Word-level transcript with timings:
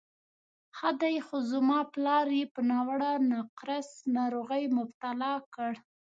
ښه 0.77 0.89
دی، 1.01 1.15
خو 1.25 1.35
زما 1.51 1.79
پلار 1.93 2.27
یې 2.37 2.45
په 2.53 2.61
ناوړه 2.71 3.11
نقرس 3.31 3.89
ناروغۍ 4.15 4.63
مبتلا 4.77 5.33
کړ. 5.53 5.71